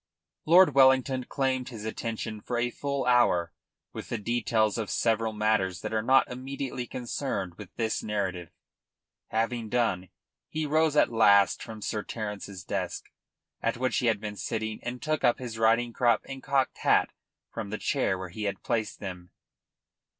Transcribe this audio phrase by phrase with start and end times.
[0.45, 3.53] Lord Wellington claimed his attention for a full hour
[3.93, 8.49] with the details of several matters that are not immediately concerned with this narrative.
[9.27, 10.09] Having done,
[10.49, 13.11] he rose at last from Sir Terence's desk,
[13.61, 17.11] at which he had been sitting, and took up his riding crop and cocked hat
[17.51, 19.29] from the chair where he had placed them.